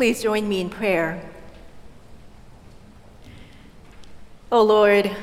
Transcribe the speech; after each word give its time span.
Please 0.00 0.22
join 0.22 0.48
me 0.48 0.62
in 0.62 0.70
prayer. 0.70 1.20
O 4.50 4.62
Lord, 4.62 5.14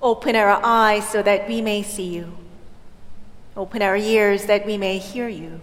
open 0.00 0.36
our 0.36 0.60
eyes 0.62 1.08
so 1.08 1.20
that 1.20 1.48
we 1.48 1.60
may 1.60 1.82
see 1.82 2.04
you. 2.04 2.38
Open 3.56 3.82
our 3.82 3.96
ears 3.96 4.46
that 4.46 4.66
we 4.66 4.78
may 4.78 4.98
hear 4.98 5.26
you. 5.26 5.60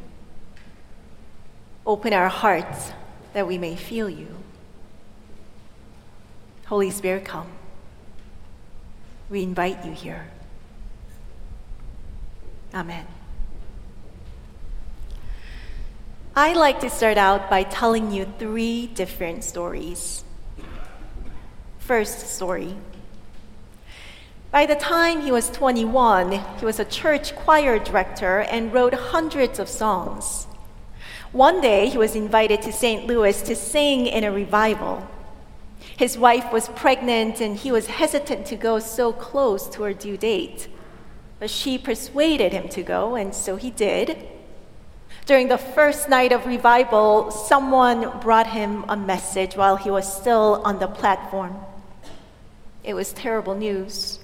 Open 1.86 2.12
our 2.12 2.28
hearts 2.28 2.92
that 3.32 3.48
we 3.48 3.58
may 3.58 3.78
feel 3.78 4.10
you. 4.10 4.36
Holy 6.66 6.92
Spirit, 6.92 7.24
come. 7.24 7.48
We 9.30 9.44
invite 9.44 9.86
you 9.86 9.94
here. 9.94 10.30
Amen. 12.74 13.08
I 16.36 16.54
like 16.54 16.80
to 16.80 16.90
start 16.90 17.20
out 17.20 17.48
by 17.48 17.62
telling 17.62 18.10
you 18.10 18.26
three 18.40 18.88
different 18.88 19.44
stories. 19.44 20.24
First 21.78 22.26
story. 22.26 22.76
By 24.50 24.66
the 24.66 24.74
time 24.74 25.22
he 25.22 25.32
was 25.32 25.52
21, 25.52 26.32
he 26.58 26.66
was 26.66 26.80
a 26.80 26.86
church 26.86 27.36
choir 27.36 27.78
director 27.78 28.40
and 28.40 28.74
wrote 28.74 28.96
hundreds 28.96 29.60
of 29.60 29.70
songs. 29.70 30.48
One 31.32 31.62
day, 31.62 31.90
he 31.90 32.00
was 32.00 32.16
invited 32.16 32.64
to 32.64 32.74
St. 32.74 33.06
Louis 33.06 33.40
to 33.44 33.56
sing 33.56 34.08
in 34.08 34.24
a 34.24 34.32
revival. 34.32 35.08
His 35.98 36.18
wife 36.18 36.52
was 36.52 36.68
pregnant 36.70 37.42
and 37.42 37.58
he 37.58 37.72
was 37.72 37.86
hesitant 37.86 38.48
to 38.48 38.56
go 38.56 38.80
so 38.80 39.14
close 39.14 39.70
to 39.70 39.84
her 39.84 39.94
due 39.94 40.18
date. 40.18 40.68
But 41.38 41.52
she 41.52 41.78
persuaded 41.78 42.54
him 42.54 42.70
to 42.70 42.82
go, 42.82 43.14
and 43.14 43.36
so 43.36 43.56
he 43.56 43.70
did. 43.70 44.33
During 45.26 45.48
the 45.48 45.58
first 45.58 46.10
night 46.10 46.34
of 46.34 46.46
revival, 46.46 47.32
someone 47.32 48.20
brought 48.20 48.48
him 48.48 48.84
a 48.90 48.98
message 48.98 49.56
while 49.56 49.78
he 49.78 49.90
was 49.90 50.12
still 50.12 50.62
on 50.66 50.80
the 50.80 50.88
platform. 50.88 51.56
It 52.84 52.94
was 52.94 53.14
terrible 53.14 53.56
news. 53.56 54.20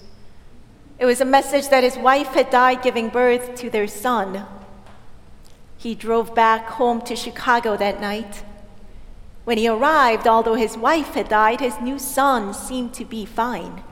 It 0.97 1.05
was 1.05 1.21
a 1.21 1.25
message 1.25 1.69
that 1.69 1.85
his 1.85 1.97
wife 1.97 2.33
had 2.33 2.49
died 2.49 2.81
giving 2.81 3.07
birth 3.07 3.55
to 3.55 3.69
their 3.69 3.87
son. 3.87 4.45
He 5.77 5.95
drove 5.95 6.35
back 6.35 6.67
home 6.67 7.01
to 7.03 7.15
Chicago 7.15 7.77
that 7.77 8.01
night. 8.01 8.43
When 9.45 9.57
he 9.57 9.69
arrived, 9.69 10.27
although 10.27 10.55
his 10.55 10.77
wife 10.77 11.13
had 11.13 11.29
died, 11.29 11.61
his 11.61 11.79
new 11.79 11.97
son 11.97 12.53
seemed 12.53 12.93
to 12.95 13.05
be 13.05 13.23
fine. 13.23 13.83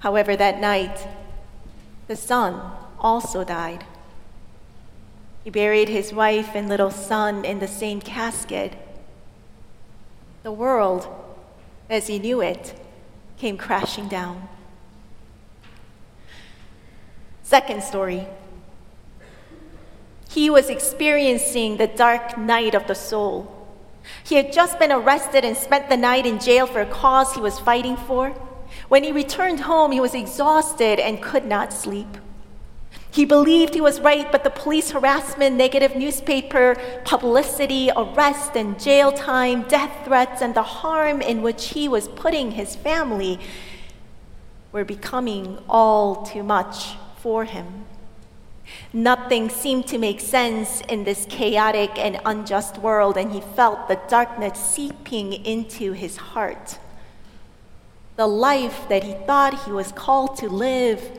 However, 0.00 0.36
that 0.36 0.60
night, 0.60 1.08
the 2.06 2.16
son 2.16 2.60
also 2.98 3.44
died. 3.44 3.86
He 5.44 5.50
buried 5.50 5.88
his 5.88 6.12
wife 6.12 6.50
and 6.54 6.68
little 6.68 6.90
son 6.90 7.44
in 7.44 7.58
the 7.58 7.68
same 7.68 8.00
casket. 8.00 8.74
The 10.42 10.52
world, 10.52 11.08
as 11.90 12.06
he 12.06 12.18
knew 12.18 12.40
it, 12.40 12.74
came 13.36 13.56
crashing 13.56 14.08
down. 14.08 14.48
Second 17.42 17.82
story. 17.82 18.26
He 20.30 20.48
was 20.48 20.70
experiencing 20.70 21.76
the 21.76 21.86
dark 21.86 22.38
night 22.38 22.74
of 22.74 22.86
the 22.86 22.94
soul. 22.94 23.68
He 24.24 24.36
had 24.36 24.52
just 24.52 24.78
been 24.78 24.90
arrested 24.92 25.44
and 25.44 25.56
spent 25.56 25.88
the 25.88 25.96
night 25.96 26.24
in 26.24 26.38
jail 26.38 26.66
for 26.66 26.80
a 26.80 26.86
cause 26.86 27.34
he 27.34 27.40
was 27.40 27.58
fighting 27.58 27.96
for. 27.96 28.30
When 28.88 29.04
he 29.04 29.12
returned 29.12 29.60
home, 29.60 29.92
he 29.92 30.00
was 30.00 30.14
exhausted 30.14 30.98
and 30.98 31.22
could 31.22 31.44
not 31.44 31.72
sleep. 31.72 32.16
He 33.12 33.26
believed 33.26 33.74
he 33.74 33.80
was 33.82 34.00
right, 34.00 34.32
but 34.32 34.42
the 34.42 34.48
police 34.50 34.90
harassment, 34.90 35.54
negative 35.54 35.94
newspaper 35.94 36.76
publicity, 37.04 37.90
arrest 37.94 38.56
and 38.56 38.80
jail 38.80 39.12
time, 39.12 39.68
death 39.68 40.06
threats, 40.06 40.40
and 40.40 40.54
the 40.54 40.62
harm 40.62 41.20
in 41.20 41.42
which 41.42 41.68
he 41.68 41.88
was 41.88 42.08
putting 42.08 42.52
his 42.52 42.74
family 42.74 43.38
were 44.72 44.86
becoming 44.86 45.58
all 45.68 46.24
too 46.24 46.42
much 46.42 46.94
for 47.18 47.44
him. 47.44 47.84
Nothing 48.94 49.50
seemed 49.50 49.86
to 49.88 49.98
make 49.98 50.18
sense 50.20 50.80
in 50.88 51.04
this 51.04 51.26
chaotic 51.28 51.98
and 51.98 52.18
unjust 52.24 52.78
world, 52.78 53.18
and 53.18 53.30
he 53.30 53.42
felt 53.42 53.88
the 53.88 54.00
darkness 54.08 54.58
seeping 54.58 55.34
into 55.44 55.92
his 55.92 56.16
heart. 56.16 56.78
The 58.16 58.26
life 58.26 58.88
that 58.88 59.04
he 59.04 59.12
thought 59.26 59.64
he 59.64 59.72
was 59.72 59.92
called 59.92 60.38
to 60.38 60.48
live 60.48 61.18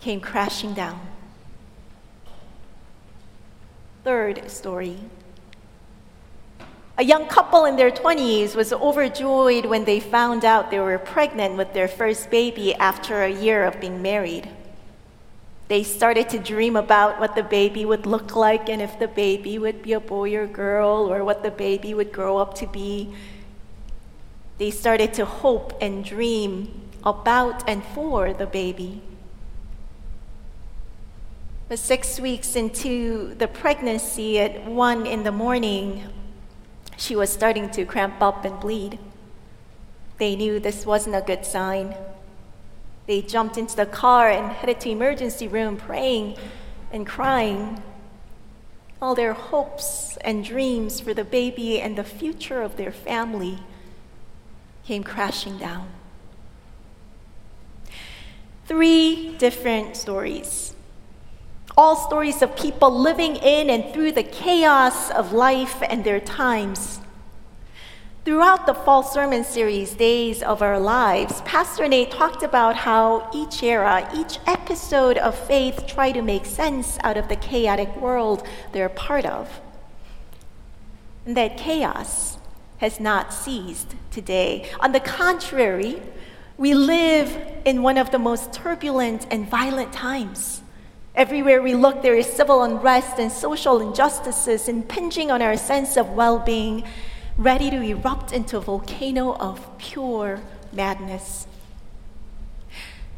came 0.00 0.20
crashing 0.20 0.74
down. 0.74 1.00
Third 4.02 4.50
story. 4.50 4.96
A 6.96 7.04
young 7.04 7.26
couple 7.26 7.64
in 7.64 7.76
their 7.76 7.90
20s 7.90 8.54
was 8.54 8.72
overjoyed 8.72 9.64
when 9.64 9.84
they 9.84 10.00
found 10.00 10.44
out 10.44 10.70
they 10.70 10.80
were 10.80 10.98
pregnant 10.98 11.56
with 11.56 11.72
their 11.72 11.88
first 11.88 12.30
baby 12.30 12.74
after 12.74 13.22
a 13.22 13.30
year 13.30 13.64
of 13.64 13.80
being 13.80 14.02
married. 14.02 14.50
They 15.68 15.82
started 15.82 16.28
to 16.30 16.38
dream 16.38 16.76
about 16.76 17.20
what 17.20 17.34
the 17.36 17.42
baby 17.42 17.84
would 17.84 18.04
look 18.04 18.34
like 18.34 18.68
and 18.68 18.82
if 18.82 18.98
the 18.98 19.06
baby 19.06 19.58
would 19.58 19.82
be 19.82 19.92
a 19.92 20.00
boy 20.00 20.34
or 20.34 20.46
girl 20.46 21.10
or 21.10 21.24
what 21.24 21.42
the 21.42 21.50
baby 21.50 21.94
would 21.94 22.12
grow 22.12 22.38
up 22.38 22.54
to 22.54 22.66
be. 22.66 23.14
They 24.58 24.70
started 24.70 25.14
to 25.14 25.24
hope 25.24 25.72
and 25.80 26.04
dream 26.04 26.90
about 27.04 27.68
and 27.68 27.84
for 27.94 28.32
the 28.32 28.46
baby. 28.46 29.00
Six 31.72 32.18
weeks 32.18 32.56
into 32.56 33.32
the 33.36 33.46
pregnancy, 33.46 34.40
at 34.40 34.64
one 34.66 35.06
in 35.06 35.22
the 35.22 35.30
morning, 35.30 36.02
she 36.96 37.14
was 37.14 37.30
starting 37.30 37.70
to 37.70 37.84
cramp 37.84 38.20
up 38.20 38.44
and 38.44 38.58
bleed. 38.58 38.98
They 40.18 40.34
knew 40.34 40.58
this 40.58 40.84
wasn't 40.84 41.14
a 41.14 41.20
good 41.20 41.46
sign. 41.46 41.94
They 43.06 43.22
jumped 43.22 43.56
into 43.56 43.76
the 43.76 43.86
car 43.86 44.28
and 44.28 44.50
headed 44.50 44.80
to 44.80 44.90
emergency 44.90 45.46
room 45.46 45.76
praying 45.76 46.36
and 46.90 47.06
crying. 47.06 47.80
All 49.00 49.14
their 49.14 49.32
hopes 49.32 50.18
and 50.22 50.44
dreams 50.44 50.98
for 50.98 51.14
the 51.14 51.24
baby 51.24 51.80
and 51.80 51.96
the 51.96 52.02
future 52.02 52.62
of 52.62 52.76
their 52.76 52.92
family 52.92 53.60
came 54.84 55.04
crashing 55.04 55.58
down. 55.58 55.88
Three 58.66 59.36
different 59.38 59.96
stories 59.96 60.74
all 61.76 61.96
stories 61.96 62.42
of 62.42 62.56
people 62.56 62.90
living 62.90 63.36
in 63.36 63.70
and 63.70 63.92
through 63.92 64.12
the 64.12 64.22
chaos 64.22 65.10
of 65.10 65.32
life 65.32 65.82
and 65.88 66.04
their 66.04 66.20
times. 66.20 67.00
Throughout 68.22 68.66
the 68.66 68.74
fall 68.74 69.02
sermon 69.02 69.44
series, 69.44 69.94
Days 69.94 70.42
of 70.42 70.60
Our 70.60 70.78
Lives, 70.78 71.40
Pastor 71.40 71.88
Nate 71.88 72.10
talked 72.10 72.42
about 72.42 72.76
how 72.76 73.30
each 73.34 73.62
era, 73.62 74.08
each 74.14 74.38
episode 74.46 75.16
of 75.16 75.34
faith 75.34 75.86
try 75.86 76.12
to 76.12 76.20
make 76.20 76.44
sense 76.44 76.98
out 77.02 77.16
of 77.16 77.28
the 77.28 77.36
chaotic 77.36 77.96
world 77.96 78.46
they're 78.72 78.90
part 78.90 79.24
of. 79.24 79.60
And 81.24 81.34
that 81.36 81.56
chaos 81.56 82.36
has 82.78 83.00
not 83.00 83.32
ceased 83.32 83.94
today. 84.10 84.70
On 84.80 84.92
the 84.92 85.00
contrary, 85.00 86.02
we 86.58 86.74
live 86.74 87.36
in 87.64 87.82
one 87.82 87.96
of 87.96 88.10
the 88.10 88.18
most 88.18 88.52
turbulent 88.52 89.26
and 89.30 89.48
violent 89.48 89.94
times. 89.94 90.60
Everywhere 91.20 91.60
we 91.60 91.74
look, 91.74 92.00
there 92.00 92.16
is 92.16 92.26
civil 92.26 92.62
unrest 92.62 93.18
and 93.18 93.30
social 93.30 93.78
injustices 93.78 94.70
impinging 94.70 95.30
on 95.30 95.42
our 95.42 95.54
sense 95.54 95.98
of 95.98 96.08
well 96.12 96.38
being, 96.38 96.82
ready 97.36 97.68
to 97.68 97.82
erupt 97.82 98.32
into 98.32 98.56
a 98.56 98.60
volcano 98.62 99.34
of 99.34 99.76
pure 99.76 100.40
madness. 100.72 101.46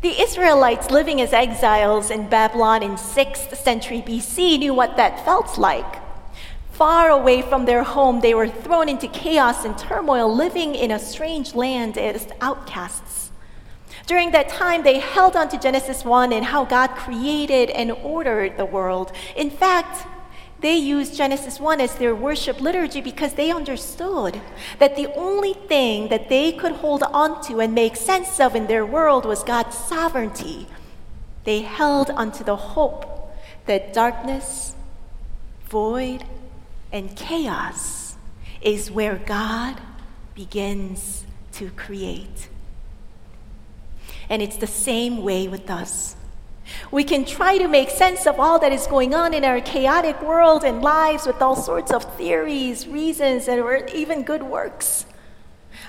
The 0.01 0.21
Israelites 0.21 0.91
living 0.91 1.21
as 1.21 1.33
exiles 1.33 2.11
in 2.11 2.29
Babylon 2.29 2.83
in 2.83 2.97
6th 2.97 3.55
century 3.55 4.03
BC 4.05 4.59
knew 4.59 4.75
what 4.75 4.97
that 4.97 5.25
felt 5.25 5.57
like. 5.57 6.03
Far 6.73 7.09
away 7.09 7.41
from 7.41 7.67
their 7.67 7.85
home, 7.85 8.21
they 8.21 8.35
were 8.35 8.49
thrown 8.49 8.89
into 8.89 9.07
chaos 9.07 9.65
and 9.65 9.79
turmoil, 9.79 10.27
living 10.35 10.75
in 10.75 10.91
a 10.91 10.99
strange 10.99 11.55
land 11.55 11.97
as 11.97 12.27
outcasts. 12.41 13.12
During 14.07 14.33
that 14.33 14.49
time, 14.49 14.83
they 14.83 14.99
held 14.99 15.37
on 15.37 15.49
to 15.51 15.59
Genesis 15.59 16.05
1 16.05 16.33
and 16.33 16.45
how 16.45 16.65
God 16.65 16.89
created 16.89 17.71
and 17.71 17.93
ordered 17.93 18.57
the 18.57 18.65
world. 18.65 19.13
In 19.37 19.51
fact, 19.51 20.07
they 20.61 20.77
used 20.77 21.17
Genesis 21.17 21.59
1 21.59 21.81
as 21.81 21.97
their 21.97 22.15
worship 22.15 22.61
liturgy 22.61 23.01
because 23.01 23.35
they 23.35 23.51
understood 23.51 24.41
that 24.79 24.95
the 24.95 25.13
only 25.15 25.55
thing 25.55 26.09
that 26.09 26.29
they 26.29 26.53
could 26.53 26.73
hold 26.73 27.03
on 27.03 27.43
to 27.45 27.61
and 27.61 27.75
make 27.75 27.97
sense 27.97 28.39
of 28.39 28.55
in 28.55 28.69
their 28.69 28.87
world 28.87 29.27
was 29.27 29.43
God's 29.43 29.77
sovereignty. 29.77 30.69
They 31.45 31.63
held 31.63 32.11
onto 32.11 32.45
the 32.45 32.57
hope 32.57 33.35
that 33.67 33.93
darkness, 33.93 34.75
void, 35.67 36.25
and 36.93 37.17
chaos 37.17 38.15
is 38.61 38.91
where 38.91 39.17
God 39.17 39.81
begins 40.35 41.25
to 41.55 41.71
create. 41.71 42.49
And 44.33 44.41
it's 44.41 44.57
the 44.57 44.67
same 44.67 45.23
way 45.23 45.47
with 45.47 45.69
us. 45.69 46.17
We 46.91 47.05
can 47.05 47.27
try 47.27 47.59
to 47.59 47.69
make 47.69 47.91
sense 47.91 48.27
of 48.27 48.41
all 48.41 48.59
that 48.61 48.73
is 48.73 48.87
going 48.87 49.15
on 49.15 49.35
in 49.35 49.45
our 49.45 49.61
chaotic 49.61 50.23
world 50.23 50.65
and 50.65 50.81
lives 50.81 51.27
with 51.27 51.43
all 51.43 51.55
sorts 51.55 51.93
of 51.93 52.17
theories, 52.17 52.89
reasons, 52.89 53.47
and 53.47 53.91
even 53.91 54.23
good 54.23 54.43
works. 54.43 55.05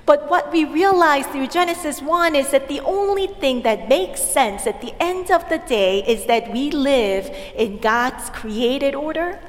But 0.05 0.29
what 0.29 0.51
we 0.51 0.65
realize 0.65 1.25
through 1.27 1.47
Genesis 1.47 2.01
1 2.01 2.35
is 2.35 2.51
that 2.51 2.67
the 2.67 2.81
only 2.81 3.27
thing 3.27 3.61
that 3.61 3.87
makes 3.87 4.21
sense 4.21 4.67
at 4.67 4.81
the 4.81 4.93
end 5.01 5.31
of 5.31 5.47
the 5.47 5.59
day 5.59 6.03
is 6.05 6.25
that 6.25 6.51
we 6.51 6.69
live 6.69 7.33
in 7.55 7.77
God's 7.77 8.29
created 8.31 8.93
order 8.93 9.39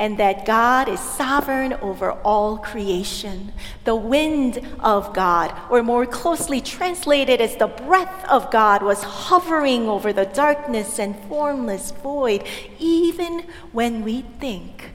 and 0.00 0.16
that 0.16 0.46
God 0.46 0.88
is 0.88 0.98
sovereign 0.98 1.74
over 1.74 2.12
all 2.24 2.56
creation. 2.56 3.52
The 3.84 3.94
wind 3.94 4.66
of 4.80 5.12
God, 5.12 5.54
or 5.70 5.82
more 5.82 6.06
closely 6.06 6.62
translated 6.62 7.38
as 7.38 7.56
the 7.56 7.66
breath 7.66 8.24
of 8.24 8.50
God, 8.50 8.82
was 8.82 9.02
hovering 9.02 9.90
over 9.90 10.10
the 10.10 10.24
darkness 10.24 10.98
and 10.98 11.14
formless 11.28 11.90
void, 11.90 12.44
even 12.78 13.44
when 13.72 14.02
we 14.02 14.22
think 14.40 14.92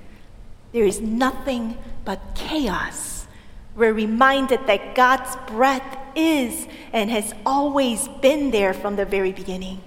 there 0.71 0.85
is 0.85 0.99
nothing 0.99 1.77
but 2.03 2.19
chaos. 2.33 3.27
We're 3.75 3.93
reminded 3.93 4.65
that 4.65 4.95
God's 4.95 5.35
breath 5.47 5.99
is 6.15 6.67
and 6.91 7.11
has 7.11 7.31
always 7.45 8.07
been 8.23 8.49
there 8.49 8.73
from 8.73 8.95
the 8.95 9.05
very 9.05 9.31
beginning. 9.31 9.81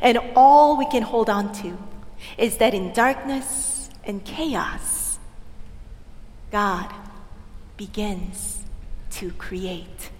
And 0.00 0.18
all 0.34 0.76
we 0.76 0.86
can 0.86 1.02
hold 1.02 1.30
on 1.30 1.52
to 1.62 1.78
is 2.36 2.56
that 2.56 2.74
in 2.74 2.92
darkness, 2.92 3.71
and 4.04 4.24
chaos, 4.24 5.18
God 6.50 6.92
begins 7.76 8.62
to 9.12 9.30
create. 9.32 10.10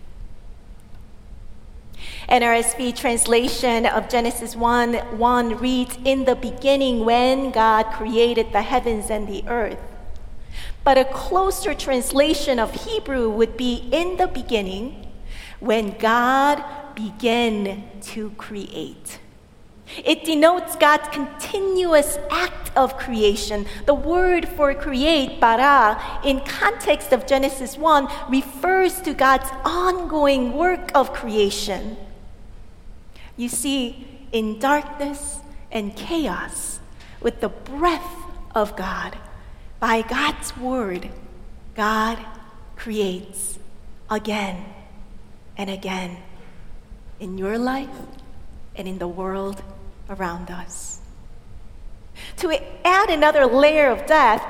NRSV 2.28 2.96
translation 2.96 3.86
of 3.86 4.08
Genesis 4.08 4.56
1 4.56 4.94
1 4.94 5.58
reads, 5.58 5.98
In 6.04 6.24
the 6.24 6.34
beginning, 6.34 7.04
when 7.04 7.50
God 7.50 7.92
created 7.92 8.52
the 8.52 8.62
heavens 8.62 9.10
and 9.10 9.28
the 9.28 9.44
earth. 9.46 9.78
But 10.84 10.98
a 10.98 11.04
closer 11.04 11.74
translation 11.74 12.58
of 12.58 12.86
Hebrew 12.86 13.30
would 13.30 13.56
be, 13.56 13.88
In 13.92 14.16
the 14.16 14.26
beginning, 14.26 15.12
when 15.60 15.96
God 15.98 16.64
began 16.94 17.84
to 18.02 18.30
create. 18.30 19.18
It 20.04 20.24
denotes 20.24 20.76
God's 20.76 21.08
continuous 21.08 22.18
act 22.30 22.70
of 22.76 22.96
creation. 22.96 23.66
The 23.86 23.94
word 23.94 24.48
for 24.48 24.74
create, 24.74 25.40
bara, 25.40 26.20
in 26.24 26.40
context 26.40 27.12
of 27.12 27.26
Genesis 27.26 27.76
1, 27.76 28.08
refers 28.30 29.00
to 29.02 29.14
God's 29.14 29.48
ongoing 29.64 30.52
work 30.54 30.90
of 30.94 31.12
creation. 31.12 31.96
You 33.36 33.48
see, 33.48 34.06
in 34.32 34.58
darkness 34.58 35.40
and 35.70 35.94
chaos, 35.96 36.80
with 37.20 37.40
the 37.40 37.48
breath 37.48 38.14
of 38.54 38.76
God, 38.76 39.16
by 39.80 40.02
God's 40.02 40.56
word, 40.56 41.08
God 41.74 42.18
creates 42.76 43.58
again 44.10 44.64
and 45.56 45.70
again 45.70 46.18
in 47.20 47.38
your 47.38 47.58
life 47.58 47.88
and 48.74 48.88
in 48.88 48.98
the 48.98 49.08
world 49.08 49.62
around 50.12 50.50
us. 50.50 51.00
To 52.36 52.52
add 52.84 53.10
another 53.10 53.46
layer 53.46 53.90
of 53.90 54.06
depth, 54.06 54.44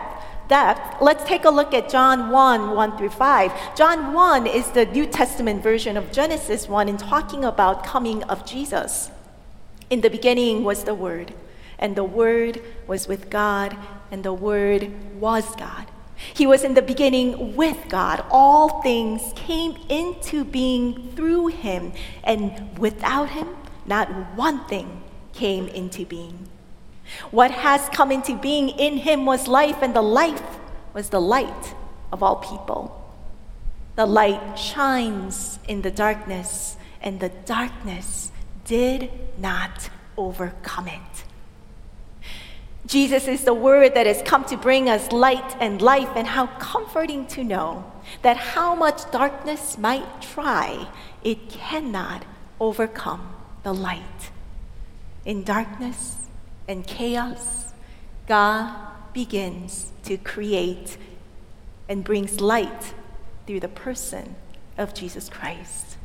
depth, 0.48 1.00
let's 1.00 1.24
take 1.24 1.44
a 1.44 1.50
look 1.50 1.72
at 1.72 1.88
John 1.88 2.30
1 2.30 2.74
1 2.74 2.98
through 2.98 3.10
5. 3.10 3.76
John 3.76 4.12
1 4.12 4.46
is 4.46 4.70
the 4.70 4.86
New 4.86 5.06
Testament 5.06 5.62
version 5.62 5.96
of 5.96 6.12
Genesis 6.12 6.68
1 6.68 6.88
in 6.88 6.96
talking 6.96 7.44
about 7.44 7.84
coming 7.84 8.22
of 8.24 8.44
Jesus. 8.44 9.10
In 9.88 10.00
the 10.00 10.10
beginning 10.10 10.64
was 10.64 10.84
the 10.84 10.94
Word, 10.94 11.34
and 11.78 11.96
the 11.96 12.04
Word 12.04 12.60
was 12.86 13.06
with 13.06 13.30
God, 13.30 13.76
and 14.10 14.24
the 14.24 14.32
Word 14.32 14.90
was 15.20 15.54
God. 15.56 15.86
He 16.34 16.46
was 16.46 16.62
in 16.62 16.74
the 16.74 16.82
beginning 16.82 17.56
with 17.56 17.88
God. 17.88 18.24
All 18.30 18.80
things 18.82 19.32
came 19.34 19.76
into 19.88 20.44
being 20.44 21.12
through 21.14 21.48
him, 21.48 21.92
and 22.24 22.78
without 22.78 23.30
him, 23.30 23.48
not 23.86 24.08
one 24.36 24.64
thing 24.66 25.02
came 25.32 25.68
into 25.68 26.04
being. 26.04 26.48
What 27.30 27.50
has 27.50 27.88
come 27.90 28.12
into 28.12 28.36
being 28.36 28.70
in 28.70 28.98
him 28.98 29.24
was 29.26 29.48
life, 29.48 29.82
and 29.82 29.94
the 29.94 30.02
life 30.02 30.42
was 30.94 31.08
the 31.08 31.20
light 31.20 31.74
of 32.12 32.22
all 32.22 32.36
people. 32.36 32.98
The 33.96 34.06
light 34.06 34.58
shines 34.58 35.58
in 35.68 35.82
the 35.82 35.90
darkness, 35.90 36.76
and 37.00 37.20
the 37.20 37.28
darkness 37.44 38.32
did 38.64 39.10
not 39.38 39.90
overcome 40.16 40.88
it. 40.88 41.24
Jesus 42.86 43.28
is 43.28 43.44
the 43.44 43.54
word 43.54 43.94
that 43.94 44.06
has 44.06 44.22
come 44.22 44.44
to 44.46 44.56
bring 44.56 44.88
us 44.88 45.12
light 45.12 45.56
and 45.60 45.80
life, 45.80 46.08
and 46.16 46.26
how 46.26 46.46
comforting 46.58 47.26
to 47.28 47.44
know 47.44 47.90
that 48.22 48.36
how 48.36 48.74
much 48.74 49.10
darkness 49.10 49.78
might 49.78 50.20
try, 50.20 50.88
it 51.22 51.48
cannot 51.48 52.24
overcome 52.60 53.34
the 53.62 53.72
light. 53.72 54.30
In 55.24 55.44
darkness 55.44 56.16
and 56.66 56.86
chaos, 56.86 57.72
God 58.26 58.74
begins 59.12 59.92
to 60.04 60.16
create 60.16 60.96
and 61.88 62.02
brings 62.02 62.40
light 62.40 62.94
through 63.46 63.60
the 63.60 63.68
person 63.68 64.34
of 64.78 64.94
Jesus 64.94 65.28
Christ. 65.28 65.96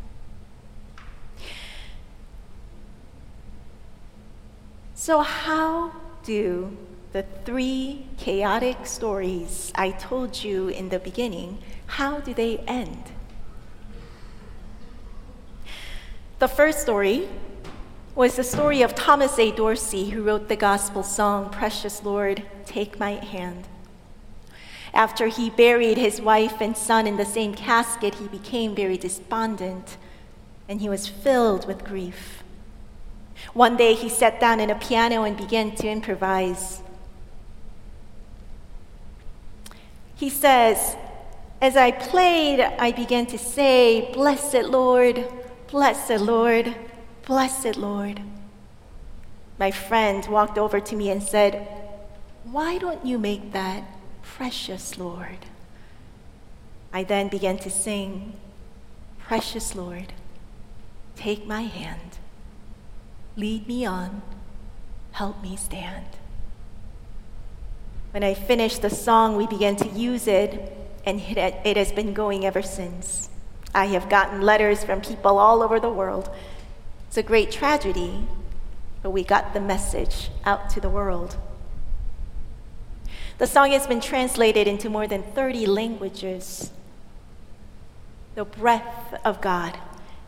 So, 4.94 5.22
how 5.22 5.94
do 6.24 6.76
the 7.14 7.24
three 7.46 8.06
chaotic 8.18 8.86
stories 8.86 9.72
I 9.74 9.92
told 9.92 10.44
you 10.44 10.68
in 10.68 10.90
the 10.90 11.00
beginning, 11.00 11.60
how 11.86 12.20
do 12.20 12.34
they 12.34 12.58
end? 12.68 13.04
The 16.40 16.48
first 16.48 16.82
story 16.82 17.30
was 18.18 18.36
the 18.36 18.44
story 18.44 18.82
of 18.82 18.96
Thomas 18.96 19.38
A. 19.38 19.52
Dorsey, 19.52 20.10
who 20.10 20.24
wrote 20.24 20.48
the 20.48 20.56
gospel 20.56 21.04
song, 21.04 21.52
Precious 21.52 22.04
Lord, 22.04 22.42
Take 22.66 23.00
My 23.00 23.12
Hand. 23.12 23.68
After 24.92 25.28
he 25.28 25.52
buried 25.52 26.00
his 26.00 26.20
wife 26.20 26.60
and 26.60 26.76
son 26.76 27.06
in 27.06 27.18
the 27.18 27.26
same 27.26 27.54
casket, 27.54 28.16
he 28.16 28.28
became 28.28 28.74
very 28.74 28.98
despondent 28.98 29.98
and 30.68 30.82
he 30.82 30.90
was 30.90 31.08
filled 31.08 31.68
with 31.68 31.84
grief. 31.86 32.42
One 33.54 33.78
day 33.78 33.94
he 33.94 34.10
sat 34.10 34.40
down 34.40 34.60
at 34.62 34.72
a 34.72 34.76
piano 34.76 35.22
and 35.22 35.38
began 35.38 35.76
to 35.76 35.88
improvise. 35.88 36.82
He 40.16 40.32
says, 40.32 40.96
As 41.62 41.78
I 41.78 41.92
played, 41.92 42.62
I 42.62 42.94
began 42.94 43.28
to 43.28 43.38
say, 43.38 44.12
Blessed 44.12 44.64
Lord, 44.64 45.24
blessed 45.68 46.20
Lord. 46.20 46.76
Blessed 47.28 47.76
Lord. 47.76 48.22
My 49.60 49.70
friend 49.70 50.26
walked 50.28 50.58
over 50.58 50.80
to 50.80 50.96
me 50.96 51.10
and 51.10 51.22
said, 51.22 51.68
Why 52.46 52.78
don't 52.78 53.06
you 53.06 53.18
make 53.18 53.52
that 53.52 53.84
precious 54.22 54.98
Lord? 54.98 55.40
I 56.94 57.04
then 57.04 57.28
began 57.28 57.58
to 57.58 57.70
sing, 57.70 58.32
Precious 59.20 59.76
Lord, 59.76 60.14
take 61.18 61.46
my 61.46 61.64
hand, 61.64 62.18
lead 63.36 63.68
me 63.68 63.86
on, 63.86 64.22
help 65.12 65.44
me 65.44 65.58
stand. 65.58 66.06
When 68.12 68.24
I 68.24 68.36
finished 68.36 68.82
the 68.82 68.90
song, 68.90 69.36
we 69.36 69.48
began 69.48 69.76
to 69.76 69.90
use 69.90 70.28
it, 70.28 70.74
and 71.06 71.20
it 71.20 71.76
has 71.76 71.92
been 71.92 72.14
going 72.14 72.46
ever 72.46 72.62
since. 72.62 73.30
I 73.76 73.88
have 73.88 74.08
gotten 74.08 74.40
letters 74.44 74.86
from 74.86 75.02
people 75.02 75.38
all 75.38 75.62
over 75.62 75.78
the 75.78 75.90
world 75.90 76.30
it's 77.08 77.18
a 77.18 77.24
great 77.24 77.52
tragedy, 77.52 78.28
but 79.02 79.12
we 79.12 79.24
got 79.24 79.54
the 79.54 79.60
message 79.60 80.30
out 80.46 80.70
to 80.72 80.82
the 80.82 80.90
world. 80.90 81.38
The 83.38 83.48
song 83.48 83.72
has 83.72 83.88
been 83.88 84.02
translated 84.02 84.68
into 84.68 84.90
more 84.90 85.08
than 85.08 85.24
30 85.24 85.66
languages. 85.68 86.72
The 88.36 88.46
breath 88.46 89.20
of 89.24 89.42
God 89.42 89.78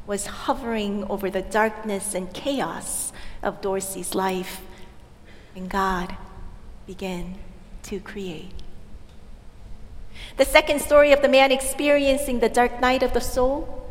was 0.06 0.26
hovering 0.26 1.04
over 1.10 1.30
the 1.30 1.42
darkness 1.42 2.16
and 2.16 2.34
chaos 2.34 3.12
of 3.44 3.62
Dorsey's 3.62 4.16
life, 4.16 4.62
and 5.56 5.70
God 5.70 6.16
began 6.88 7.36
to 7.84 8.00
create. 8.00 8.52
The 10.38 10.46
second 10.46 10.82
story 10.82 11.12
of 11.12 11.22
the 11.22 11.28
man 11.28 11.52
experiencing 11.52 12.40
the 12.40 12.50
dark 12.50 12.80
night 12.80 13.04
of 13.04 13.14
the 13.14 13.22
soul 13.22 13.88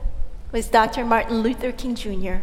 was 0.52 0.68
Dr. 0.68 1.04
Martin 1.04 1.40
Luther 1.40 1.72
King 1.72 1.94
Jr. 1.94 2.36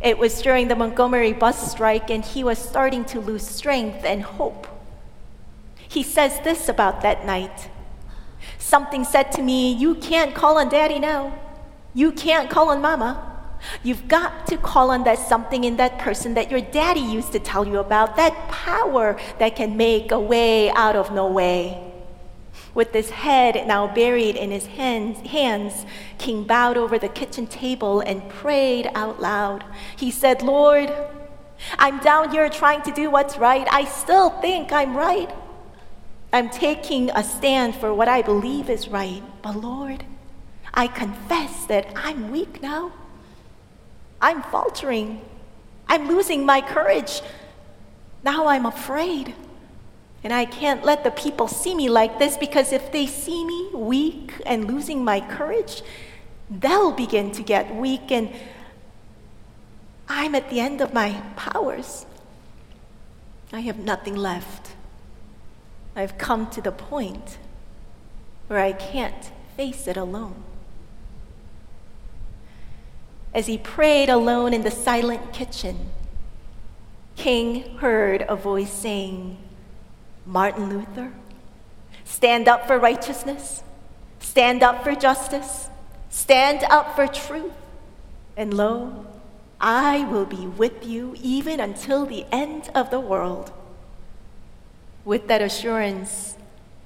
It 0.00 0.18
was 0.18 0.40
during 0.40 0.68
the 0.68 0.76
Montgomery 0.76 1.32
bus 1.32 1.70
strike, 1.70 2.10
and 2.10 2.24
he 2.24 2.42
was 2.42 2.58
starting 2.58 3.04
to 3.06 3.20
lose 3.20 3.46
strength 3.46 4.04
and 4.04 4.22
hope. 4.22 4.66
He 5.88 6.02
says 6.02 6.40
this 6.44 6.68
about 6.68 7.02
that 7.02 7.26
night 7.26 7.68
Something 8.58 9.04
said 9.04 9.32
to 9.32 9.42
me, 9.42 9.72
You 9.72 9.96
can't 9.96 10.34
call 10.34 10.58
on 10.58 10.68
daddy 10.68 10.98
now. 10.98 11.38
You 11.92 12.12
can't 12.12 12.48
call 12.48 12.70
on 12.70 12.80
mama. 12.80 13.26
You've 13.82 14.08
got 14.08 14.46
to 14.46 14.56
call 14.56 14.90
on 14.90 15.04
that 15.04 15.18
something 15.18 15.64
in 15.64 15.76
that 15.76 15.98
person 15.98 16.34
that 16.34 16.50
your 16.50 16.60
daddy 16.60 17.00
used 17.00 17.32
to 17.32 17.38
tell 17.38 17.66
you 17.66 17.78
about, 17.78 18.16
that 18.16 18.48
power 18.48 19.18
that 19.38 19.56
can 19.56 19.76
make 19.76 20.12
a 20.12 20.20
way 20.20 20.70
out 20.70 20.96
of 20.96 21.12
no 21.12 21.26
way. 21.26 21.89
With 22.72 22.92
his 22.92 23.10
head 23.10 23.66
now 23.66 23.92
buried 23.92 24.36
in 24.36 24.50
his 24.50 24.66
hands, 24.66 25.84
King 26.18 26.44
bowed 26.44 26.76
over 26.76 26.98
the 26.98 27.08
kitchen 27.08 27.46
table 27.46 28.00
and 28.00 28.28
prayed 28.28 28.90
out 28.94 29.20
loud. 29.20 29.64
He 29.96 30.10
said, 30.10 30.42
Lord, 30.42 30.92
I'm 31.78 31.98
down 31.98 32.30
here 32.30 32.48
trying 32.48 32.82
to 32.82 32.92
do 32.92 33.10
what's 33.10 33.36
right. 33.36 33.66
I 33.70 33.84
still 33.84 34.30
think 34.40 34.72
I'm 34.72 34.96
right. 34.96 35.30
I'm 36.32 36.48
taking 36.48 37.10
a 37.10 37.24
stand 37.24 37.74
for 37.74 37.92
what 37.92 38.08
I 38.08 38.22
believe 38.22 38.70
is 38.70 38.88
right. 38.88 39.22
But 39.42 39.56
Lord, 39.56 40.04
I 40.72 40.86
confess 40.86 41.66
that 41.66 41.88
I'm 41.96 42.30
weak 42.30 42.62
now. 42.62 42.92
I'm 44.20 44.42
faltering. 44.44 45.22
I'm 45.88 46.06
losing 46.06 46.46
my 46.46 46.60
courage. 46.60 47.20
Now 48.22 48.46
I'm 48.46 48.66
afraid. 48.66 49.34
And 50.22 50.32
I 50.32 50.44
can't 50.44 50.84
let 50.84 51.02
the 51.02 51.10
people 51.10 51.48
see 51.48 51.74
me 51.74 51.88
like 51.88 52.18
this 52.18 52.36
because 52.36 52.72
if 52.72 52.92
they 52.92 53.06
see 53.06 53.44
me 53.44 53.70
weak 53.74 54.34
and 54.44 54.66
losing 54.66 55.02
my 55.02 55.20
courage, 55.20 55.82
they'll 56.50 56.92
begin 56.92 57.32
to 57.32 57.42
get 57.42 57.74
weak 57.74 58.10
and 58.10 58.30
I'm 60.08 60.34
at 60.34 60.50
the 60.50 60.60
end 60.60 60.80
of 60.80 60.92
my 60.92 61.22
powers. 61.36 62.04
I 63.52 63.60
have 63.60 63.78
nothing 63.78 64.16
left. 64.16 64.72
I've 65.96 66.18
come 66.18 66.50
to 66.50 66.60
the 66.60 66.72
point 66.72 67.38
where 68.48 68.60
I 68.60 68.72
can't 68.72 69.30
face 69.56 69.86
it 69.86 69.96
alone. 69.96 70.42
As 73.32 73.46
he 73.46 73.56
prayed 73.56 74.08
alone 74.08 74.52
in 74.52 74.62
the 74.62 74.70
silent 74.70 75.32
kitchen, 75.32 75.90
King 77.14 77.76
heard 77.78 78.24
a 78.28 78.34
voice 78.34 78.72
saying, 78.72 79.36
Martin 80.30 80.68
Luther, 80.68 81.12
stand 82.04 82.46
up 82.46 82.68
for 82.68 82.78
righteousness, 82.78 83.64
stand 84.20 84.62
up 84.62 84.84
for 84.84 84.94
justice, 84.94 85.68
stand 86.08 86.62
up 86.70 86.94
for 86.94 87.08
truth, 87.08 87.52
and 88.36 88.54
lo, 88.54 89.06
I 89.60 90.04
will 90.04 90.26
be 90.26 90.46
with 90.46 90.86
you 90.86 91.16
even 91.20 91.58
until 91.58 92.06
the 92.06 92.26
end 92.30 92.70
of 92.76 92.90
the 92.90 93.00
world. 93.00 93.50
With 95.04 95.26
that 95.26 95.42
assurance, 95.42 96.36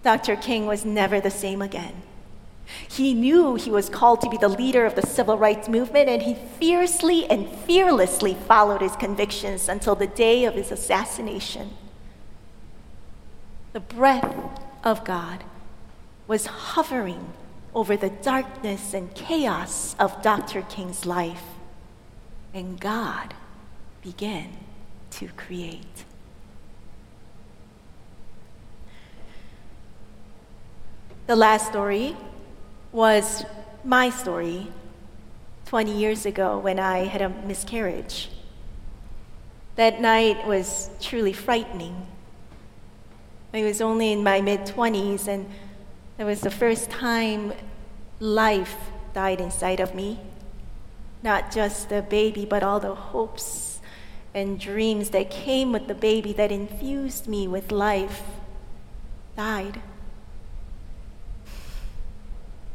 Dr. 0.03 0.37
King 0.37 0.65
was 0.67 0.87
never 0.87 1.21
the 1.21 1.31
same 1.31 1.61
again. 1.61 2.01
He 2.89 3.13
knew 3.13 3.57
he 3.57 3.71
was 3.71 3.91
called 3.91 4.23
to 4.23 4.31
be 4.31 4.39
the 4.39 4.49
leader 4.49 4.87
of 4.87 4.95
the 4.95 5.07
civil 5.07 5.37
rights 5.37 5.69
movement, 5.69 6.09
and 6.09 6.23
he 6.23 6.35
fiercely 6.35 7.27
and 7.27 7.47
fearlessly 7.47 8.33
followed 8.33 8.81
his 8.81 8.97
convictions 8.97 9.69
until 9.69 9.95
the 9.95 10.07
day 10.07 10.47
of 10.47 10.55
his 10.55 10.73
assassination. 10.73 11.71
The 13.75 13.81
breath 13.81 14.33
of 14.85 15.05
God 15.05 15.43
was 16.29 16.47
hovering 16.47 17.33
over 17.75 17.97
the 17.97 18.09
darkness 18.09 18.95
and 18.95 19.13
chaos 19.17 19.97
of 19.99 20.23
Dr. 20.23 20.63
King's 20.63 21.05
life, 21.05 21.43
and 22.55 22.79
God 22.79 23.35
began 24.01 24.51
to 25.11 25.27
create. 25.37 26.05
The 31.27 31.35
last 31.35 31.67
story 31.67 32.17
was 32.93 33.45
my 33.83 34.09
story 34.11 34.69
20 35.67 35.91
years 35.91 36.27
ago 36.27 36.59
when 36.59 36.79
I 36.79 37.07
had 37.07 37.23
a 37.23 37.29
miscarriage. 37.29 38.31
That 39.75 40.01
night 40.01 40.47
was 40.47 40.91
truly 41.01 41.33
frightening. 41.33 42.07
I 43.55 43.63
was 43.63 43.81
only 43.81 44.11
in 44.11 44.25
my 44.25 44.41
mid 44.41 44.63
20s, 44.63 45.29
and 45.29 45.49
it 46.19 46.25
was 46.25 46.41
the 46.41 46.51
first 46.51 46.91
time 46.91 47.53
life 48.19 48.77
died 49.15 49.41
inside 49.41 49.79
of 49.79 49.95
me. 49.95 50.19
Not 51.23 51.53
just 51.53 51.89
the 51.89 52.03
baby, 52.03 52.45
but 52.45 52.65
all 52.65 52.81
the 52.81 52.97
hopes 52.97 53.79
and 54.35 54.59
dreams 54.59 55.11
that 55.11 55.31
came 55.31 55.71
with 55.71 55.87
the 55.87 55.95
baby 55.95 56.33
that 56.33 56.51
infused 56.51 57.29
me 57.29 57.47
with 57.47 57.71
life 57.71 58.23
died. 59.37 59.81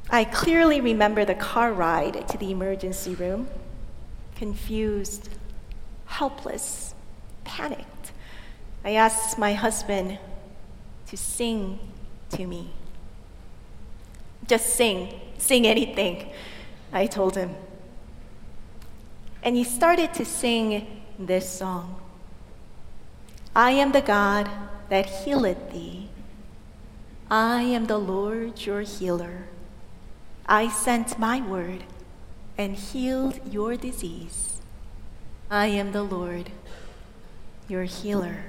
I 0.10 0.24
clearly 0.24 0.80
remember 0.80 1.26
the 1.26 1.36
car 1.36 1.74
ride 1.74 2.26
to 2.30 2.38
the 2.38 2.52
emergency 2.52 3.16
room, 3.16 3.50
confused, 4.38 5.28
helpless, 6.06 6.96
panicked. 7.44 8.14
I 8.86 8.92
asked 8.92 9.38
my 9.38 9.54
husband 9.54 10.18
to 11.10 11.18
sing 11.18 11.80
to 12.30 12.46
me. 12.46 12.70
Just 14.48 14.76
sing, 14.76 15.20
sing 15.38 15.66
anything, 15.66 16.30
I 16.94 17.08
told 17.08 17.36
him. 17.36 17.56
And 19.44 19.56
he 19.56 19.64
started 19.64 20.14
to 20.16 20.26
sing 20.26 21.02
this 21.18 21.50
song 21.50 21.96
I 23.56 23.72
am 23.72 23.92
the 23.92 24.02
God 24.02 24.50
that 24.90 25.06
healeth 25.08 25.72
thee. 25.72 26.10
I 27.32 27.62
am 27.62 27.88
the 27.88 27.98
Lord 27.98 28.66
your 28.66 28.82
healer. 28.82 29.48
I 30.46 30.70
sent 30.70 31.20
my 31.20 31.42
word 31.42 31.84
and 32.58 32.76
healed 32.76 33.40
your 33.52 33.76
disease. 33.76 34.62
I 35.50 35.68
am 35.68 35.92
the 35.92 36.04
Lord, 36.04 36.52
your 37.68 37.84
healer. 37.84 38.46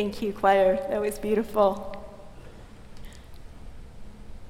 Thank 0.00 0.22
you, 0.22 0.32
choir. 0.32 0.76
That 0.88 0.98
was 0.98 1.18
beautiful. 1.18 1.94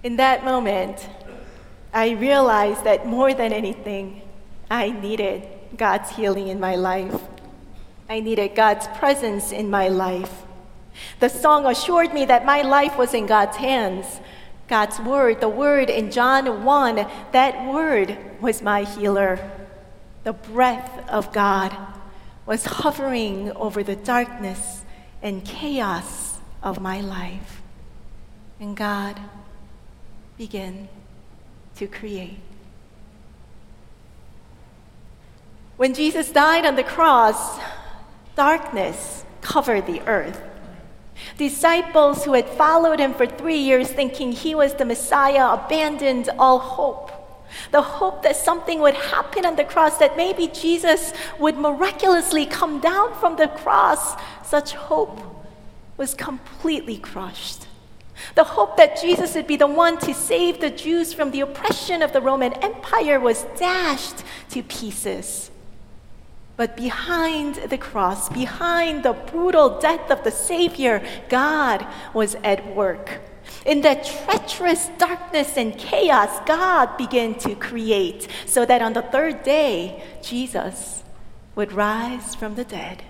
In 0.05 0.15
that 0.15 0.45
moment, 0.45 1.09
I 1.93 2.11
realized 2.11 2.85
that 2.85 3.05
more 3.05 3.35
than 3.35 3.53
anything, 3.53 4.23
I 4.71 4.93
needed 4.93 5.49
God's 5.77 6.15
healing 6.15 6.47
in 6.47 6.61
my 6.61 6.77
life. 6.77 7.21
I 8.09 8.21
needed 8.21 8.55
God's 8.55 8.87
presence 8.97 9.51
in 9.51 9.69
my 9.71 9.89
life. 9.89 10.45
The 11.19 11.29
song 11.29 11.67
assured 11.67 12.15
me 12.15 12.25
that 12.27 12.47
my 12.47 12.63
life 12.63 12.97
was 12.97 13.13
in 13.13 13.27
God's 13.27 13.57
hands. 13.57 14.21
God's 14.69 15.01
word, 15.01 15.41
the 15.41 15.49
word 15.49 15.91
in 15.91 16.13
John 16.13 16.63
1, 16.63 17.07
that 17.33 17.67
word 17.67 18.17
was 18.41 18.63
my 18.63 18.85
healer. 18.85 19.51
The 20.23 20.33
breath 20.33 21.09
of 21.09 21.33
God 21.33 21.77
was 22.47 22.65
hovering 22.67 23.51
over 23.57 23.83
the 23.83 23.97
darkness 23.97 24.80
and 25.23 25.45
chaos 25.45 26.39
of 26.63 26.81
my 26.81 27.01
life. 27.01 27.63
And 28.59 28.77
God 28.77 29.19
began 30.37 30.89
to 31.77 31.87
create. 31.87 32.39
When 35.77 35.95
Jesus 35.95 36.31
died 36.31 36.67
on 36.67 36.77
the 36.77 36.85
cross, 36.85 37.59
darkness 38.37 39.25
covered 39.41 39.87
the 39.87 40.03
earth. 40.03 40.43
Disciples 41.37 42.25
who 42.25 42.35
had 42.35 42.49
followed 42.49 42.99
him 42.99 43.15
for 43.15 43.27
three 43.27 43.59
years 43.59 43.91
thinking 43.91 44.33
he 44.33 44.55
was 44.55 44.75
the 44.75 44.85
Messiah 44.85 45.55
abandoned 45.55 46.29
all 46.39 46.59
hope. 46.59 47.20
The 47.71 47.83
hope 47.83 48.23
that 48.23 48.37
something 48.37 48.81
would 48.81 48.95
happen 48.95 49.45
on 49.45 49.57
the 49.57 49.65
cross, 49.65 49.99
that 49.99 50.17
maybe 50.17 50.49
Jesus 50.49 51.13
would 51.39 51.57
miraculously 51.57 52.47
come 52.47 52.81
down 52.81 53.15
from 53.15 53.37
the 53.37 53.49
cross, 53.49 54.21
such 54.45 54.73
hope 54.73 55.21
was 55.97 56.15
completely 56.15 56.97
crushed. 56.97 57.67
The 58.35 58.45
hope 58.45 58.77
that 58.77 59.01
Jesus 59.01 59.35
would 59.35 59.47
be 59.47 59.57
the 59.57 59.67
one 59.67 59.99
to 59.99 60.15
save 60.15 60.61
the 60.61 60.71
Jews 60.71 61.13
from 61.13 61.31
the 61.31 61.41
oppression 61.41 62.03
of 62.03 62.13
the 62.13 62.21
Roman 62.21 62.53
Empire 62.55 63.19
was 63.19 63.45
dashed 63.57 64.23
to 64.51 64.63
pieces. 64.63 65.51
But 66.57 66.77
behind 66.77 67.55
the 67.55 67.79
cross, 67.79 68.29
behind 68.29 69.03
the 69.03 69.15
brutal 69.15 69.79
death 69.81 70.11
of 70.11 70.25
the 70.25 70.31
Savior, 70.31 71.03
God 71.31 71.87
was 72.13 72.35
at 72.45 72.75
work. 72.75 73.21
In 73.67 73.83
that 73.83 74.05
treacherous 74.05 74.89
darkness 74.99 75.57
and 75.57 75.77
chaos, 75.77 76.31
God 76.47 76.97
began 76.97 77.35
to 77.41 77.55
create 77.55 78.29
so 78.47 78.65
that 78.65 78.83
on 78.83 78.95
the 78.95 79.03
third 79.03 79.43
day, 79.43 80.03
Jesus 80.23 81.03
would 81.55 81.73
rise 81.73 82.35
from 82.35 82.55
the 82.55 82.65
dead. 82.65 83.03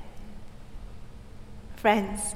Friends, 1.76 2.34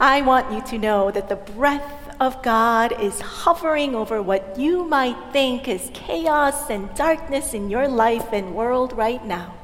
I 0.00 0.22
want 0.22 0.52
you 0.52 0.62
to 0.66 0.78
know 0.78 1.10
that 1.10 1.28
the 1.28 1.36
breath 1.36 2.16
of 2.20 2.42
God 2.42 3.00
is 3.00 3.20
hovering 3.20 3.94
over 3.94 4.20
what 4.20 4.58
you 4.58 4.84
might 4.84 5.32
think 5.32 5.68
is 5.68 5.90
chaos 5.94 6.68
and 6.68 6.92
darkness 6.94 7.54
in 7.54 7.70
your 7.70 7.88
life 7.88 8.32
and 8.32 8.54
world 8.54 8.92
right 8.92 9.24
now. 9.24 9.54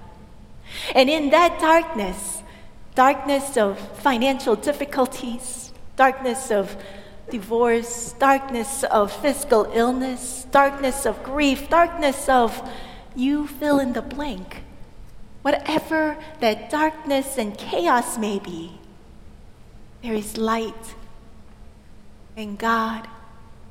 And 0.94 1.10
in 1.10 1.30
that 1.30 1.60
darkness, 1.60 2.42
darkness 2.94 3.56
of 3.56 3.78
financial 3.98 4.56
difficulties, 4.56 5.72
darkness 5.96 6.50
of 6.50 6.76
divorce, 7.34 8.14
darkness 8.20 8.84
of 8.84 9.10
physical 9.10 9.64
illness, 9.74 10.46
darkness 10.52 11.04
of 11.04 11.20
grief, 11.24 11.68
darkness 11.68 12.28
of 12.28 12.50
you 13.16 13.44
fill 13.44 13.80
in 13.80 13.92
the 13.92 14.02
blank. 14.02 14.62
Whatever 15.42 16.16
that 16.38 16.70
darkness 16.70 17.36
and 17.36 17.58
chaos 17.58 18.16
may 18.18 18.38
be, 18.38 18.78
there 20.00 20.14
is 20.14 20.38
light. 20.38 20.94
And 22.36 22.56
God 22.56 23.08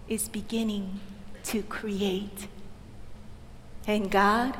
is 0.09 0.27
beginning 0.27 0.99
to 1.43 1.63
create. 1.63 2.47
And 3.87 4.11
God 4.11 4.57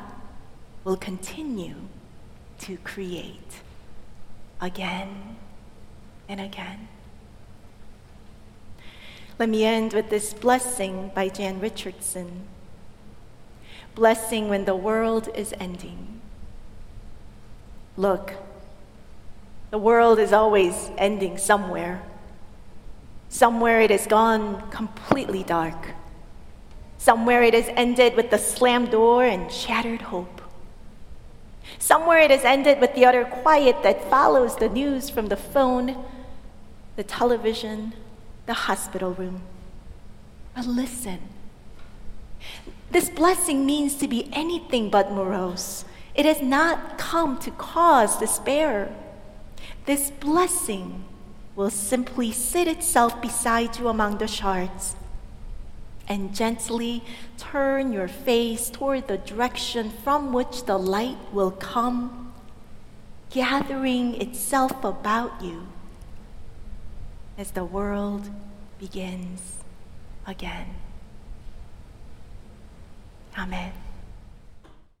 will 0.82 0.96
continue 0.96 1.76
to 2.60 2.78
create 2.78 3.60
again 4.62 5.36
and 6.26 6.40
again. 6.40 6.88
Let 9.38 9.48
me 9.48 9.64
end 9.64 9.92
with 9.92 10.10
this 10.10 10.32
blessing 10.32 11.10
by 11.14 11.28
Jan 11.28 11.58
Richardson. 11.58 12.42
Blessing 13.94 14.48
when 14.48 14.64
the 14.64 14.76
world 14.76 15.28
is 15.34 15.52
ending. 15.58 16.20
Look, 17.96 18.34
the 19.70 19.78
world 19.78 20.20
is 20.20 20.32
always 20.32 20.90
ending 20.96 21.36
somewhere. 21.36 22.02
Somewhere 23.28 23.80
it 23.80 23.90
has 23.90 24.06
gone 24.06 24.70
completely 24.70 25.42
dark. 25.42 25.94
Somewhere 26.98 27.42
it 27.42 27.54
has 27.54 27.68
ended 27.70 28.14
with 28.14 28.30
the 28.30 28.38
slammed 28.38 28.92
door 28.92 29.24
and 29.24 29.50
shattered 29.50 30.02
hope. 30.02 30.40
Somewhere 31.80 32.20
it 32.20 32.30
has 32.30 32.44
ended 32.44 32.80
with 32.80 32.94
the 32.94 33.04
utter 33.04 33.24
quiet 33.24 33.82
that 33.82 34.08
follows 34.08 34.56
the 34.56 34.68
news 34.68 35.10
from 35.10 35.26
the 35.26 35.36
phone, 35.36 36.04
the 36.94 37.02
television, 37.02 37.94
the 38.46 38.54
hospital 38.54 39.12
room. 39.12 39.42
But 40.54 40.66
listen, 40.66 41.18
this 42.90 43.08
blessing 43.08 43.66
means 43.66 43.96
to 43.96 44.08
be 44.08 44.28
anything 44.32 44.90
but 44.90 45.10
morose. 45.10 45.84
It 46.14 46.26
has 46.26 46.40
not 46.40 46.98
come 46.98 47.38
to 47.40 47.50
cause 47.50 48.18
despair. 48.18 48.94
This 49.86 50.10
blessing 50.10 51.04
will 51.56 51.70
simply 51.70 52.32
sit 52.32 52.68
itself 52.68 53.20
beside 53.20 53.78
you 53.78 53.88
among 53.88 54.18
the 54.18 54.28
shards 54.28 54.96
and 56.06 56.34
gently 56.34 57.02
turn 57.38 57.92
your 57.92 58.08
face 58.08 58.68
toward 58.68 59.08
the 59.08 59.18
direction 59.18 59.90
from 59.90 60.32
which 60.32 60.64
the 60.66 60.76
light 60.76 61.16
will 61.32 61.50
come, 61.50 62.32
gathering 63.30 64.20
itself 64.20 64.84
about 64.84 65.42
you 65.42 65.66
as 67.36 67.50
the 67.50 67.64
world 67.64 68.30
begins 68.78 69.58
again. 70.26 70.74
Amen. 73.36 73.72